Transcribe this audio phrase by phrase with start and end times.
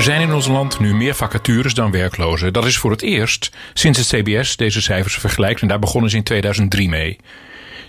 [0.00, 2.52] Er zijn in ons land nu meer vacatures dan werklozen.
[2.52, 6.16] Dat is voor het eerst sinds het CBS deze cijfers vergelijkt en daar begonnen ze
[6.16, 7.18] in 2003 mee.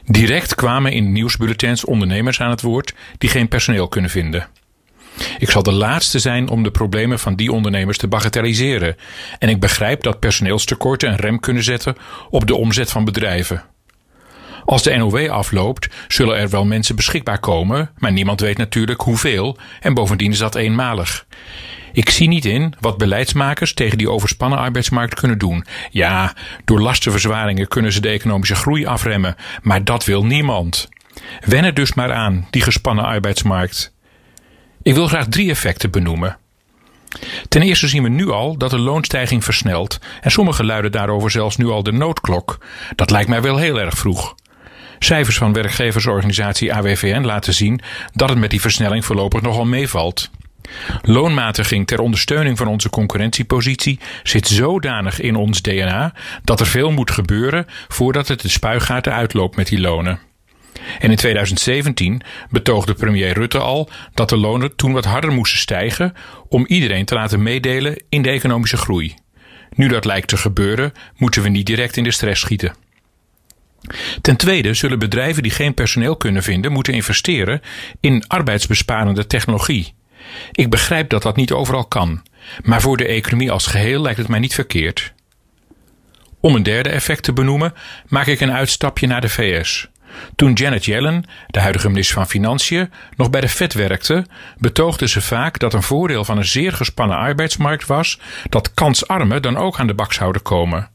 [0.05, 4.47] Direct kwamen in nieuwsbulletins ondernemers aan het woord die geen personeel kunnen vinden.
[5.37, 8.95] Ik zal de laatste zijn om de problemen van die ondernemers te bagatelliseren.
[9.39, 11.95] En ik begrijp dat personeelstekorten een rem kunnen zetten
[12.29, 13.63] op de omzet van bedrijven.
[14.65, 19.57] Als de NOW afloopt, zullen er wel mensen beschikbaar komen, maar niemand weet natuurlijk hoeveel
[19.79, 21.25] en bovendien is dat eenmalig.
[21.93, 25.65] Ik zie niet in wat beleidsmakers tegen die overspannen arbeidsmarkt kunnen doen.
[25.89, 26.33] Ja,
[26.65, 30.89] door lastenverzwaringen kunnen ze de economische groei afremmen, maar dat wil niemand.
[31.45, 33.93] Wennen dus maar aan, die gespannen arbeidsmarkt.
[34.81, 36.37] Ik wil graag drie effecten benoemen.
[37.47, 41.57] Ten eerste zien we nu al dat de loonstijging versnelt en sommigen luiden daarover zelfs
[41.57, 42.57] nu al de noodklok.
[42.95, 44.35] Dat lijkt mij wel heel erg vroeg.
[45.03, 47.81] Cijfers van werkgeversorganisatie AWVN laten zien
[48.13, 50.29] dat het met die versnelling voorlopig nogal meevalt.
[51.01, 57.11] Loonmatiging ter ondersteuning van onze concurrentiepositie zit zodanig in ons DNA dat er veel moet
[57.11, 60.19] gebeuren voordat het de spuigaten uitloopt met die lonen.
[60.99, 66.13] En in 2017 betoogde premier Rutte al dat de lonen toen wat harder moesten stijgen
[66.47, 69.13] om iedereen te laten meedelen in de economische groei.
[69.75, 72.89] Nu dat lijkt te gebeuren, moeten we niet direct in de stress schieten.
[74.21, 77.61] Ten tweede zullen bedrijven die geen personeel kunnen vinden moeten investeren
[77.99, 79.93] in arbeidsbesparende technologie.
[80.51, 82.23] Ik begrijp dat dat niet overal kan,
[82.63, 85.13] maar voor de economie als geheel lijkt het mij niet verkeerd.
[86.39, 87.73] Om een derde effect te benoemen,
[88.07, 89.89] maak ik een uitstapje naar de VS.
[90.35, 94.25] Toen Janet Yellen, de huidige minister van Financiën, nog bij de Fed werkte,
[94.57, 99.57] betoogde ze vaak dat een voordeel van een zeer gespannen arbeidsmarkt was dat kansarmen dan
[99.57, 100.89] ook aan de bak zouden komen.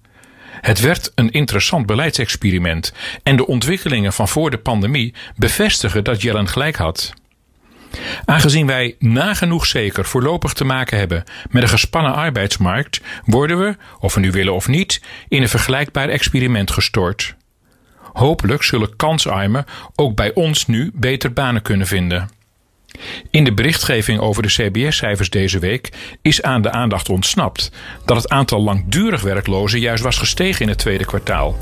[0.61, 6.49] Het werd een interessant beleidsexperiment en de ontwikkelingen van voor de pandemie bevestigen dat Yellen
[6.49, 7.15] gelijk had.
[8.25, 14.15] Aangezien wij nagenoeg zeker voorlopig te maken hebben met een gespannen arbeidsmarkt, worden we, of
[14.15, 17.35] we nu willen of niet, in een vergelijkbaar experiment gestort.
[18.13, 22.36] Hopelijk zullen kansarmen ook bij ons nu beter banen kunnen vinden.
[23.31, 25.93] In de berichtgeving over de CBS-cijfers deze week
[26.23, 27.71] is aan de aandacht ontsnapt
[28.05, 31.57] dat het aantal langdurig werklozen juist was gestegen in het tweede kwartaal.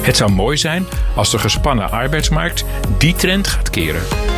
[0.00, 2.64] Het zou mooi zijn als de gespannen arbeidsmarkt
[2.98, 4.37] die trend gaat keren.